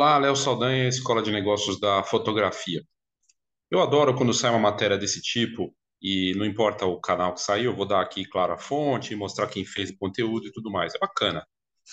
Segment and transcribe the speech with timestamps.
[0.00, 2.82] Olá, Léo Saldanha, Escola de Negócios da Fotografia.
[3.70, 7.70] Eu adoro quando sai uma matéria desse tipo e não importa o canal que saiu,
[7.70, 10.94] eu vou dar aqui, claro, a fonte, mostrar quem fez o conteúdo e tudo mais.
[10.94, 11.46] É bacana.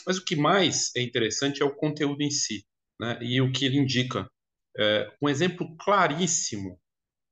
[0.06, 2.66] Mas o que mais é interessante é o conteúdo em si,
[2.98, 3.20] né?
[3.22, 4.26] E o que ele indica.
[4.78, 6.80] É um exemplo claríssimo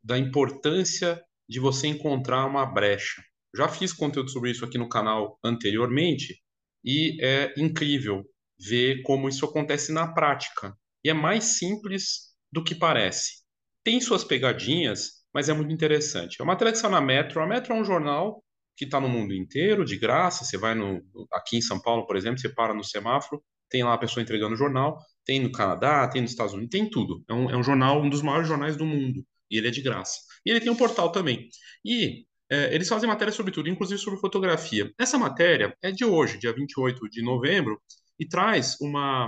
[0.04, 3.24] da importância de você encontrar uma brecha.
[3.56, 6.38] Já fiz conteúdo sobre isso aqui no canal anteriormente
[6.84, 8.26] e é incrível
[8.58, 10.76] ver como isso acontece na prática.
[11.04, 13.44] E é mais simples do que parece.
[13.84, 16.38] Tem suas pegadinhas, mas é muito interessante.
[16.40, 17.42] É uma matéria que na Metro.
[17.42, 18.44] A Metro é um jornal
[18.76, 20.44] que está no mundo inteiro, de graça.
[20.44, 23.94] Você vai no, aqui em São Paulo, por exemplo, você para no semáforo, tem lá
[23.94, 24.98] a pessoa entregando o jornal.
[25.24, 27.24] Tem no Canadá, tem nos Estados Unidos, tem tudo.
[27.30, 29.26] É um, é um jornal, um dos maiores jornais do mundo.
[29.50, 30.20] E ele é de graça.
[30.46, 31.50] E ele tem um portal também.
[31.84, 34.92] E é, eles fazem matéria sobre tudo, inclusive sobre fotografia.
[35.00, 37.82] Essa matéria é de hoje, dia 28 de novembro,
[38.20, 39.28] e traz uma,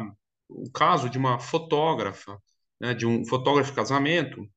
[0.49, 2.38] um caso de uma fotógrafa,
[2.80, 4.47] né, de um fotógrafo de casamento,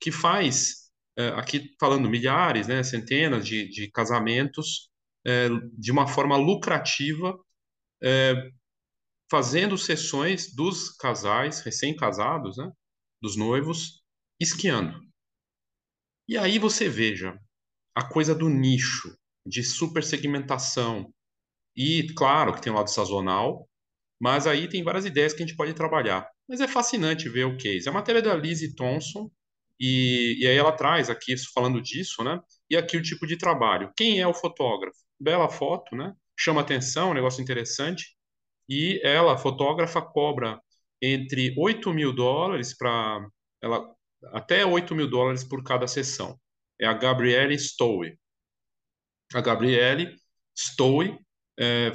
[0.00, 4.90] que faz, é, aqui falando milhares, né, centenas de, de casamentos,
[5.26, 7.38] é, de uma forma lucrativa,
[8.02, 8.34] é,
[9.30, 12.70] fazendo sessões dos casais recém-casados, né,
[13.20, 14.02] dos noivos,
[14.38, 15.00] esquiando.
[16.28, 17.38] E aí você veja
[17.94, 21.13] a coisa do nicho, de super segmentação,
[21.76, 23.68] e claro que tem o lado sazonal,
[24.20, 26.28] mas aí tem várias ideias que a gente pode trabalhar.
[26.48, 27.88] Mas é fascinante ver o case.
[27.88, 29.30] A matéria é da Lizzie Thompson,
[29.78, 32.40] e, e aí ela traz aqui, falando disso, né?
[32.70, 33.92] E aqui o tipo de trabalho.
[33.96, 34.98] Quem é o fotógrafo?
[35.18, 36.14] Bela foto, né?
[36.38, 38.16] Chama atenção, um negócio interessante.
[38.68, 40.60] E ela, fotógrafa, cobra
[41.02, 43.26] entre 8 mil dólares para.
[43.62, 43.94] ela
[44.32, 46.38] Até 8 mil dólares por cada sessão.
[46.80, 48.18] É a Gabrielle Stowe.
[49.34, 50.16] A Gabrielle
[50.56, 51.18] Stowe
[51.58, 51.92] é,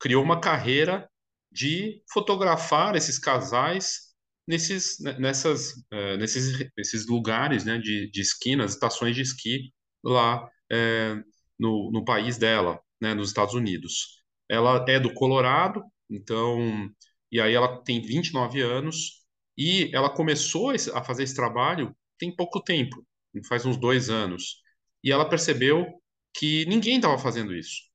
[0.00, 1.08] criou uma carreira
[1.50, 4.12] de fotografar esses casais
[4.46, 9.72] nesses, né, nessas, é, nesses, nesses lugares né, de, de esqui, nas estações de esqui
[10.04, 11.14] lá é,
[11.58, 14.22] no, no país dela, né, nos Estados Unidos.
[14.48, 16.90] Ela é do Colorado, então,
[17.30, 19.22] e aí ela tem 29 anos
[19.56, 23.04] e ela começou a fazer esse trabalho tem pouco tempo,
[23.48, 24.62] faz uns dois anos.
[25.02, 25.86] E ela percebeu
[26.34, 27.91] que ninguém estava fazendo isso.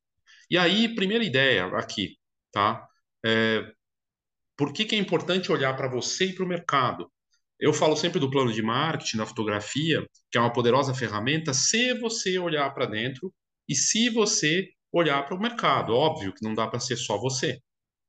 [0.50, 2.18] E aí, primeira ideia aqui,
[2.52, 2.88] tá?
[3.26, 3.72] É,
[4.58, 7.12] por que, que é importante olhar para você e para o mercado?
[7.60, 11.94] Eu falo sempre do plano de marketing, da fotografia, que é uma poderosa ferramenta, se
[11.96, 13.34] você olhar para dentro
[13.68, 15.94] e se você olhar para o mercado.
[15.94, 17.60] Óbvio que não dá para ser só você.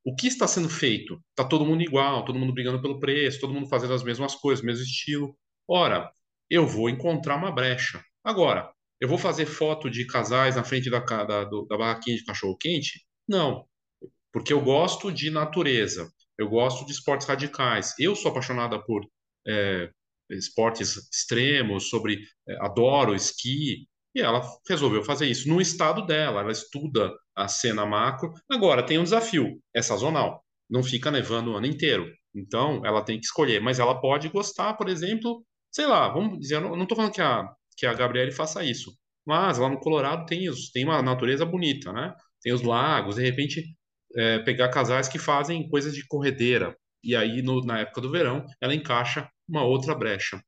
[0.05, 1.21] O que está sendo feito?
[1.31, 4.65] Está todo mundo igual, todo mundo brigando pelo preço, todo mundo fazendo as mesmas coisas,
[4.65, 5.37] mesmo estilo.
[5.69, 6.11] Ora,
[6.51, 8.03] eu vou encontrar uma brecha.
[8.25, 13.05] Agora, eu vou fazer foto de casais na frente da, da, da barraquinha de cachorro-quente?
[13.29, 13.65] Não,
[14.33, 17.95] porque eu gosto de natureza, eu gosto de esportes radicais.
[17.99, 19.05] Eu sou apaixonada por
[19.47, 19.91] é,
[20.31, 26.41] esportes extremos, sobre é, adoro esqui, e ela resolveu fazer isso no estado dela.
[26.41, 28.33] Ela estuda a cena macro.
[28.51, 32.11] Agora tem um desafio, é sazonal, não fica nevando o ano inteiro.
[32.35, 36.57] Então ela tem que escolher, mas ela pode gostar, por exemplo, sei lá, vamos dizer,
[36.57, 38.93] eu não estou falando que a, que a Gabriele faça isso,
[39.25, 42.13] mas lá no Colorado tem, os, tem uma natureza bonita, né?
[42.43, 43.65] Tem os lagos, de repente
[44.17, 48.45] é, pegar casais que fazem coisas de corredeira, e aí no, na época do verão
[48.61, 50.43] ela encaixa uma outra brecha.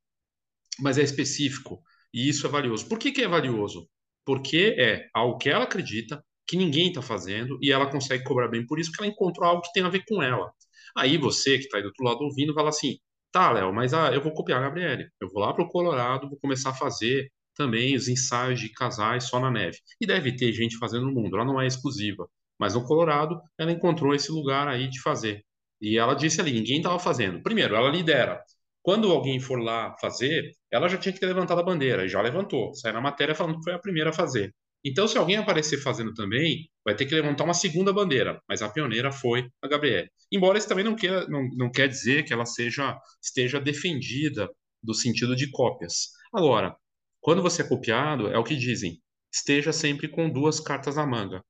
[0.77, 1.81] Mas é específico,
[2.13, 2.87] e isso é valioso.
[2.89, 3.87] Por que, que é valioso?
[4.25, 8.65] Porque é algo que ela acredita, que ninguém está fazendo, e ela consegue cobrar bem
[8.65, 10.51] por isso, porque ela encontrou algo que tem a ver com ela.
[10.97, 12.97] Aí você, que está aí do outro lado ouvindo, fala assim:
[13.31, 15.09] Tá, Léo, mas ah, eu vou copiar a Gabriele.
[15.19, 19.25] Eu vou lá para o Colorado, vou começar a fazer também os ensaios de casais
[19.25, 19.77] só na neve.
[20.01, 22.27] E deve ter gente fazendo no mundo, ela não é exclusiva.
[22.59, 25.43] Mas no Colorado, ela encontrou esse lugar aí de fazer.
[25.79, 27.41] E ela disse ali: ninguém estava fazendo.
[27.41, 28.41] Primeiro, ela lidera.
[28.81, 32.21] Quando alguém for lá fazer, ela já tinha que ter levantado a bandeira, e já
[32.21, 32.73] levantou.
[32.75, 34.53] Sai na matéria falando que foi a primeira a fazer.
[34.83, 38.69] Então, se alguém aparecer fazendo também, vai ter que levantar uma segunda bandeira, mas a
[38.69, 40.09] pioneira foi a Gabriele.
[40.31, 44.49] Embora isso também não, quer, não, não quer dizer que ela seja esteja defendida
[44.81, 46.09] do sentido de cópias.
[46.33, 46.75] Agora,
[47.19, 48.99] quando você é copiado, é o que dizem,
[49.31, 51.43] esteja sempre com duas cartas na manga,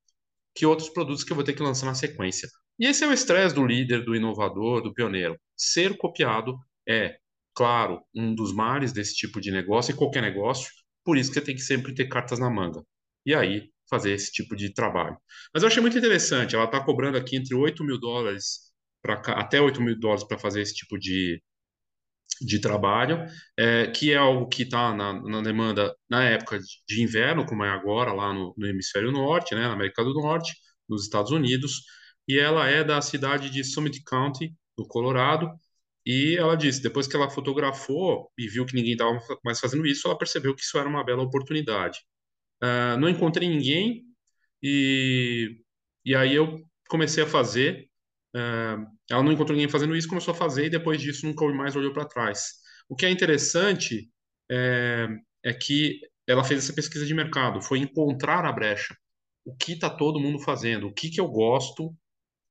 [0.53, 2.49] que outros produtos que eu vou ter que lançar na sequência.
[2.77, 5.39] E esse é o estresse do líder, do inovador, do pioneiro.
[5.55, 6.57] Ser copiado
[6.87, 7.15] é,
[7.55, 10.69] claro, um dos males desse tipo de negócio e qualquer negócio,
[11.05, 12.83] por isso que você tem que sempre ter cartas na manga
[13.25, 15.17] e aí fazer esse tipo de trabalho.
[15.53, 18.71] Mas eu achei muito interessante, ela está cobrando aqui entre 8 mil dólares
[19.01, 21.41] pra, até 8 mil dólares para fazer esse tipo de,
[22.41, 23.25] de trabalho,
[23.57, 27.69] é, que é algo que está na, na, demanda na época de inverno, como é
[27.69, 30.53] agora lá no, no, hemisfério norte, né, na América do Norte,
[30.89, 31.81] nos Estados Unidos,
[32.27, 35.49] e ela é da cidade de Summit County, do Colorado,
[36.05, 40.07] E ela disse, depois que ela fotografou e viu que ninguém estava mais fazendo isso,
[40.07, 41.99] ela percebeu que isso era uma bela oportunidade.
[42.63, 44.03] Uh, não encontrei ninguém
[44.61, 45.61] e,
[46.05, 47.89] e aí eu comecei a fazer.
[48.35, 51.75] Uh, ela não encontrou ninguém fazendo isso, começou a fazer e depois disso nunca mais
[51.75, 52.53] olhou para trás.
[52.87, 54.09] O que é interessante
[54.49, 55.07] é,
[55.43, 58.95] é que ela fez essa pesquisa de mercado, foi encontrar a brecha.
[59.43, 60.87] O que está todo mundo fazendo?
[60.87, 61.95] O que, que eu gosto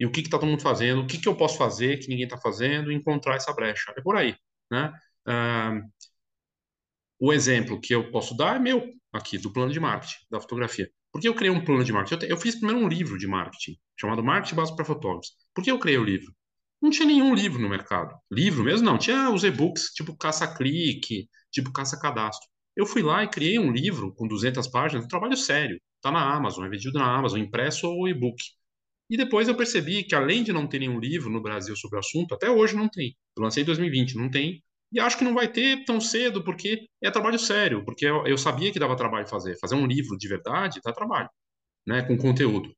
[0.00, 2.24] e o que está todo mundo fazendo, o que, que eu posso fazer que ninguém
[2.24, 3.92] está fazendo, e encontrar essa brecha.
[3.96, 4.34] É por aí,
[4.70, 4.92] né?
[5.26, 5.78] Ah,
[7.18, 10.90] o exemplo que eu posso dar é meu, aqui, do plano de marketing, da fotografia.
[11.12, 12.14] Por que eu criei um plano de marketing?
[12.14, 15.32] Eu, te, eu fiz primeiro um livro de marketing, chamado Marketing Básico para Fotógrafos.
[15.54, 16.32] Por que eu criei o livro?
[16.80, 18.14] Não tinha nenhum livro no mercado.
[18.30, 18.96] Livro mesmo não.
[18.96, 22.48] Tinha os e-books, tipo caça-clique, tipo caça-cadastro.
[22.74, 25.78] Eu fui lá e criei um livro com 200 páginas, um trabalho sério.
[25.96, 28.42] Está na Amazon, é vendido na Amazon, impresso ou e-book.
[29.10, 32.00] E depois eu percebi que, além de não ter nenhum livro no Brasil sobre o
[32.00, 33.16] assunto, até hoje não tem.
[33.36, 34.62] Eu lancei em 2020, não tem.
[34.92, 38.37] E acho que não vai ter tão cedo, porque é trabalho sério, porque eu, eu
[38.37, 39.56] sabia que dava trabalho fazer.
[39.58, 41.28] Fazer um livro de verdade dá trabalho,
[41.87, 42.75] né, com conteúdo.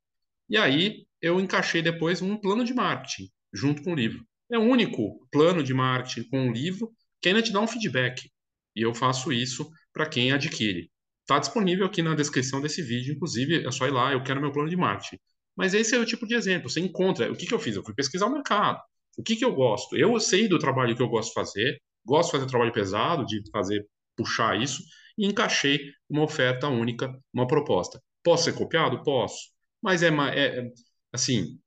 [0.49, 4.25] E aí eu encaixei depois um plano de marketing junto com o livro.
[4.50, 8.31] É o único plano de marketing com o livro que ainda te dá um feedback.
[8.76, 10.91] E eu faço isso para quem adquire.
[11.23, 14.53] Está disponível aqui na descrição desse vídeo, inclusive é só ir lá, eu quero meu
[14.53, 15.19] plano de marketing.
[15.56, 16.69] Mas esse é o tipo de exemplo.
[16.69, 17.31] Você encontra.
[17.31, 17.76] O que, que eu fiz?
[17.76, 18.81] Eu fui pesquisar o mercado.
[19.17, 19.97] O que, que eu gosto?
[19.97, 23.43] Eu sei do trabalho que eu gosto de fazer, gosto de fazer trabalho pesado, de
[23.51, 24.83] fazer, puxar isso,
[25.17, 28.03] e encaixei uma oferta única, uma proposta.
[28.23, 29.03] Posso ser copiado?
[29.03, 29.51] Posso.
[29.83, 30.71] Mas é, é, é
[31.13, 31.59] assim,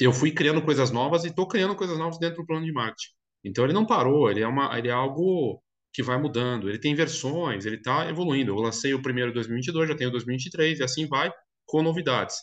[0.00, 3.12] eu fui criando coisas novas e estou criando coisas novas dentro do plano de marketing.
[3.44, 5.62] Então ele não parou, ele é, uma, ele é algo
[5.92, 6.68] que vai mudando.
[6.68, 8.52] Ele tem versões, ele está evoluindo.
[8.52, 11.32] Eu lancei o primeiro em 2022, já tenho 2023 e assim vai
[11.66, 12.36] com novidades.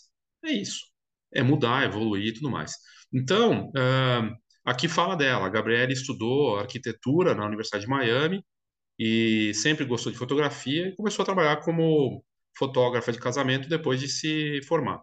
[0.43, 0.85] É isso.
[1.33, 2.73] É mudar, evoluir e tudo mais.
[3.13, 4.35] Então, uh,
[4.67, 5.45] aqui fala dela.
[5.47, 8.43] A Gabriela estudou arquitetura na Universidade de Miami
[8.99, 12.23] e sempre gostou de fotografia e começou a trabalhar como
[12.57, 15.01] fotógrafa de casamento depois de se formar.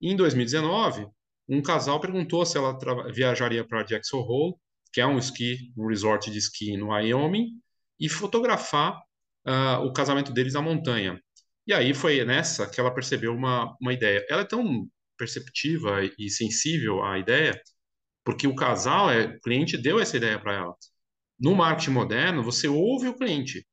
[0.00, 1.06] Em 2019,
[1.48, 2.78] um casal perguntou se ela
[3.12, 4.54] viajaria para Jackson Hole,
[4.92, 7.48] que é um esqui, um resort de esqui no Wyoming,
[8.00, 8.98] e fotografar
[9.46, 11.20] uh, o casamento deles na montanha.
[11.66, 14.24] E aí foi nessa que ela percebeu uma, uma ideia.
[14.30, 14.88] Ela é tão
[15.18, 17.60] perceptiva e sensível à ideia,
[18.24, 20.74] porque o casal, é, o cliente deu essa ideia para ela.
[21.38, 23.66] No marketing moderno, você ouve o cliente.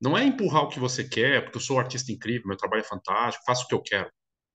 [0.00, 2.80] Não é empurrar o que você quer, porque eu sou um artista incrível, meu trabalho
[2.80, 4.10] é fantástico, faço o que eu quero.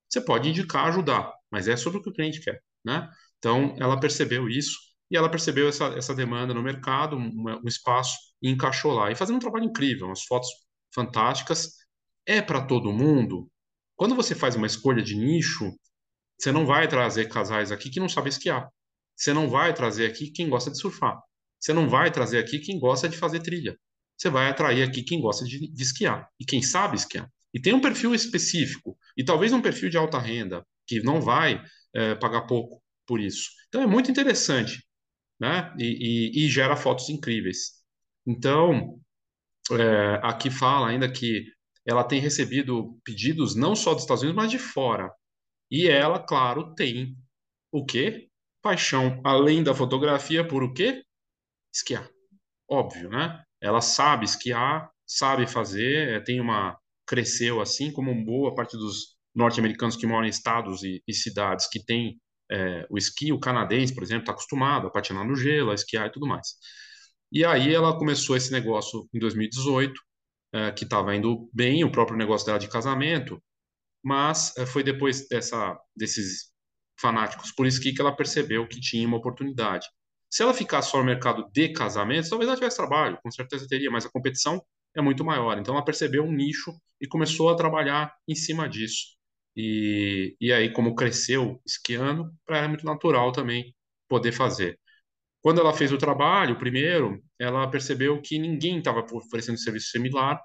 [0.10, 3.10] Você pode indicar, ajudar, mas é sobre o que o cliente quer, né?
[3.40, 4.78] Então, ela percebeu isso
[5.10, 9.12] e ela percebeu essa, essa demanda no mercado, um, um espaço, e encaixou lá.
[9.12, 10.50] E fazendo um trabalho incrível, umas fotos
[10.94, 11.76] fantásticas,
[12.26, 13.50] é para todo mundo,
[13.96, 15.72] quando você faz uma escolha de nicho,
[16.40, 18.70] você não vai trazer casais aqui que não sabem esquiar.
[19.16, 21.20] Você não vai trazer aqui quem gosta de surfar.
[21.60, 23.78] Você não vai trazer aqui quem gosta de fazer trilha.
[24.18, 27.30] Você vai atrair aqui quem gosta de, de esquiar e quem sabe esquiar.
[27.54, 31.62] E tem um perfil específico, e talvez um perfil de alta renda, que não vai
[31.94, 33.50] é, pagar pouco por isso.
[33.68, 34.86] Então é muito interessante,
[35.40, 35.74] né?
[35.78, 37.82] E, e, e gera fotos incríveis.
[38.26, 39.00] Então,
[39.72, 41.46] é, aqui fala ainda que
[41.86, 45.12] ela tem recebido pedidos não só dos Estados Unidos, mas de fora.
[45.70, 47.18] E ela, claro, tem
[47.72, 48.30] o quê?
[48.62, 51.04] Paixão, além da fotografia, por o quê?
[51.74, 52.10] Esquiar.
[52.70, 53.44] Óbvio, né?
[53.60, 59.96] Ela sabe esquiar, sabe fazer, é, tem uma cresceu assim como boa parte dos norte-americanos
[59.96, 64.04] que moram em estados e, e cidades que têm é, o esqui, o canadense, por
[64.04, 66.48] exemplo, está acostumado a patinar no gelo, a esquiar e tudo mais.
[67.32, 69.94] E aí ela começou esse negócio em 2018,
[70.54, 73.42] é, que estava indo bem, o próprio negócio dela de casamento,
[74.04, 76.52] mas é, foi depois dessa, desses
[77.02, 79.88] fanáticos por esqui que ela percebeu que tinha uma oportunidade.
[80.30, 83.92] Se ela ficasse só no mercado de casamentos, talvez ela tivesse trabalho, com certeza teria,
[83.92, 84.62] mas a competição
[84.96, 85.58] é muito maior.
[85.58, 89.18] Então ela percebeu um nicho e começou a trabalhar em cima disso.
[89.56, 93.76] E, e aí, como cresceu esquiando, para ela é muito natural também
[94.08, 94.80] poder fazer.
[95.42, 100.40] Quando ela fez o trabalho, primeiro, ela percebeu que ninguém estava oferecendo serviço similar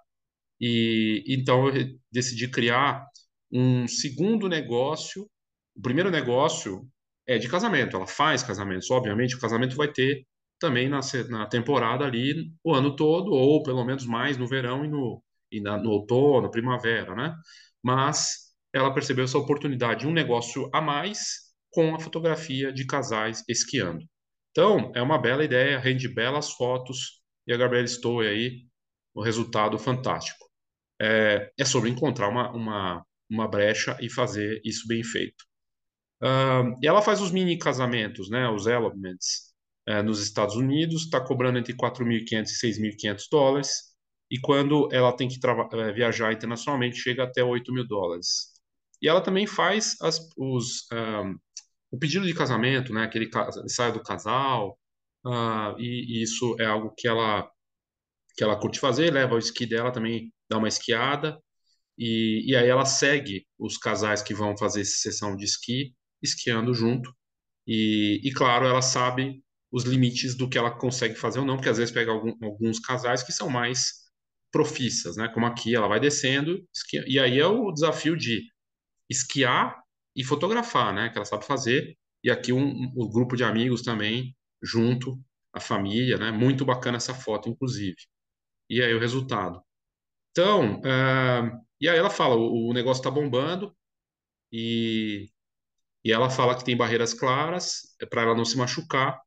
[0.60, 3.06] e então eu decidi criar
[3.52, 5.28] um segundo negócio.
[5.76, 6.88] O primeiro negócio
[7.26, 8.90] é de casamento, ela faz casamentos.
[8.90, 10.26] Obviamente, o casamento vai ter
[10.58, 14.88] também na, na temporada ali o ano todo, ou pelo menos mais no verão e
[14.88, 17.34] no, e na, no outono, primavera, né?
[17.82, 24.04] Mas ela percebeu essa oportunidade, um negócio a mais com a fotografia de casais esquiando.
[24.50, 28.66] Então, é uma bela ideia, rende belas fotos, e a Gabriela Stowe aí,
[29.14, 30.46] o resultado fantástico.
[31.00, 35.45] É, é sobre encontrar uma, uma, uma brecha e fazer isso bem feito.
[36.22, 39.54] Uh, e ela faz os mini casamentos, né, os elements.
[39.88, 43.96] é, nos Estados Unidos, está cobrando entre 4.500 e 6.500 dólares,
[44.30, 45.38] e quando ela tem que
[45.74, 48.52] é, viajar internacionalmente, chega até 8 mil dólares.
[49.00, 51.38] E ela também faz as, os, um,
[51.90, 53.30] o pedido de casamento, né, aquele
[53.64, 54.78] ensaio do casal,
[55.24, 57.48] uh, e, e, isso é algo que ela,
[58.36, 61.38] que ela curte fazer, leva o esqui dela também, dá uma esquiada,
[61.98, 67.14] e, e aí ela segue os casais que vão fazer sessão de esqui, esquiando junto,
[67.66, 71.68] e, e claro, ela sabe os limites do que ela consegue fazer ou não, porque
[71.68, 74.06] às vezes pega algum, alguns casais que são mais
[74.52, 75.28] profissas, né?
[75.28, 76.64] Como aqui, ela vai descendo,
[77.06, 78.42] e aí é o desafio de
[79.10, 79.82] esquiar
[80.14, 81.10] e fotografar, né?
[81.10, 85.20] Que ela sabe fazer, e aqui um, um, um grupo de amigos também, junto,
[85.52, 86.30] a família, né?
[86.30, 87.96] Muito bacana essa foto, inclusive.
[88.70, 89.62] E aí o resultado.
[90.30, 93.74] Então, uh, e aí ela fala, o, o negócio está bombando,
[94.52, 95.28] e,
[96.06, 99.20] e ela fala que tem barreiras claras é para ela não se machucar,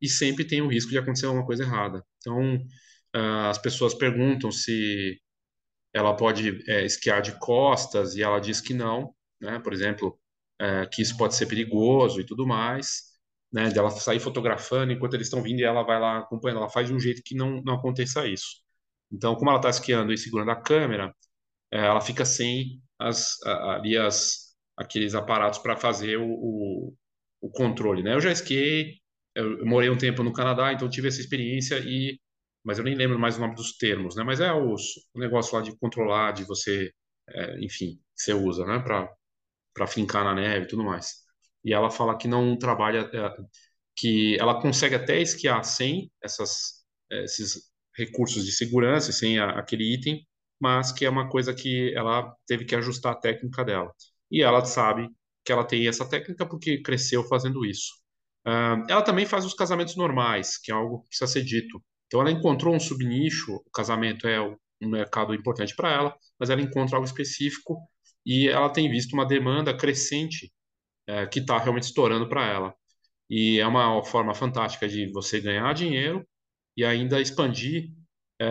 [0.00, 2.04] e sempre tem o risco de acontecer alguma coisa errada.
[2.18, 2.54] Então,
[3.16, 5.20] uh, as pessoas perguntam se
[5.92, 9.58] ela pode é, esquiar de costas e ela diz que não, né?
[9.58, 10.16] Por exemplo,
[10.60, 13.02] é, que isso pode ser perigoso e tudo mais,
[13.52, 13.68] né?
[13.68, 16.58] De ela sair fotografando enquanto eles estão vindo e ela vai lá acompanhando.
[16.58, 18.62] Ela faz de um jeito que não, não aconteça isso.
[19.12, 21.12] Então, como ela está esquiando e segurando a câmera,
[21.72, 24.49] é, ela fica sem as, ali as,
[24.80, 26.94] aqueles aparatos para fazer o, o,
[27.40, 28.14] o, controle, né?
[28.14, 28.96] Eu já esquiei,
[29.34, 32.18] eu morei um tempo no Canadá, então tive essa experiência e
[32.64, 34.22] mas eu nem lembro mais o nome dos termos, né?
[34.24, 34.82] Mas é os,
[35.14, 36.92] o negócio lá de controlar, de você,
[37.28, 38.78] é, enfim, você usa, né?
[38.80, 39.08] Para
[39.74, 41.14] para fincar na neve e tudo mais.
[41.64, 43.36] E ela fala que não trabalha, é,
[43.96, 49.94] que ela consegue até esquiar sem essas, é, esses recursos de segurança, sem a, aquele
[49.94, 50.26] item,
[50.60, 53.92] mas que é uma coisa que ela teve que ajustar a técnica dela.
[54.30, 55.08] E ela sabe
[55.44, 57.92] que ela tem essa técnica porque cresceu fazendo isso.
[58.46, 61.82] Uh, ela também faz os casamentos normais, que é algo que precisa ser dito.
[62.06, 66.60] Então ela encontrou um subnicho, o casamento é um mercado importante para ela, mas ela
[66.60, 67.78] encontra algo específico
[68.24, 70.52] e ela tem visto uma demanda crescente
[71.06, 72.74] é, que está realmente estourando para ela.
[73.28, 76.26] E é uma forma fantástica de você ganhar dinheiro
[76.76, 77.90] e ainda expandir
[78.40, 78.46] é,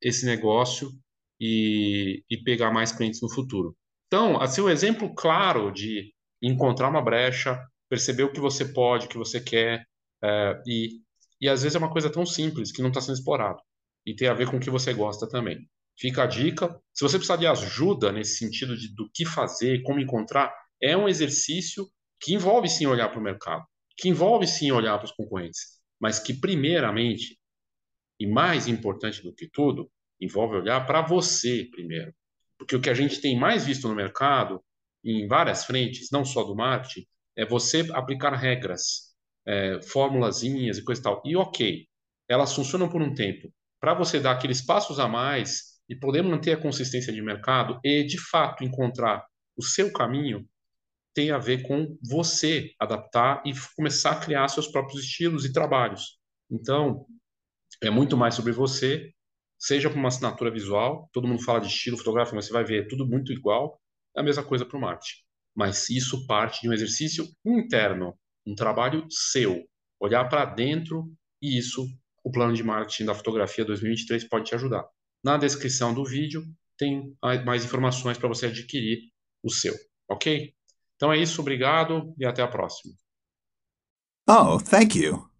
[0.00, 0.92] esse negócio
[1.40, 3.76] e, e pegar mais clientes no futuro.
[4.06, 9.08] Então, assim, um exemplo claro de encontrar uma brecha, perceber o que você pode, o
[9.08, 9.84] que você quer,
[10.22, 11.00] é, e,
[11.40, 13.58] e às vezes é uma coisa tão simples que não está sendo explorado.
[14.04, 15.58] E tem a ver com o que você gosta também.
[15.98, 16.68] Fica a dica.
[16.94, 21.08] Se você precisar de ajuda nesse sentido de do que fazer, como encontrar, é um
[21.08, 21.86] exercício
[22.20, 23.64] que envolve sim olhar para o mercado,
[23.96, 27.38] que envolve sim olhar para os concorrentes, mas que primeiramente
[28.18, 32.12] e mais importante do que tudo, envolve olhar para você primeiro.
[32.58, 34.62] Porque o que a gente tem mais visto no mercado,
[35.04, 39.14] em várias frentes, não só do marketing, é você aplicar regras,
[39.46, 41.22] é, formulazinhas e coisa e tal.
[41.24, 41.86] E ok,
[42.28, 43.52] elas funcionam por um tempo.
[43.80, 48.02] Para você dar aqueles passos a mais e poder manter a consistência de mercado e,
[48.04, 49.24] de fato, encontrar
[49.56, 50.46] o seu caminho,
[51.14, 56.18] tem a ver com você adaptar e começar a criar seus próprios estilos e trabalhos.
[56.50, 57.06] Então,
[57.82, 59.12] é muito mais sobre você,
[59.58, 62.84] seja para uma assinatura visual, todo mundo fala de estilo fotográfico, mas você vai ver
[62.84, 63.80] é tudo muito igual,
[64.16, 65.20] é a mesma coisa para o marketing.
[65.54, 68.14] Mas isso parte de um exercício interno,
[68.46, 69.64] um trabalho seu,
[69.98, 71.10] olhar para dentro
[71.40, 71.86] e isso
[72.22, 74.84] o plano de marketing da fotografia 2023 pode te ajudar.
[75.24, 76.44] Na descrição do vídeo
[76.76, 78.98] tem mais informações para você adquirir
[79.42, 79.74] o seu,
[80.08, 80.52] ok?
[80.96, 82.94] Então é isso, obrigado e até a próxima.
[84.28, 85.35] Oh, thank you.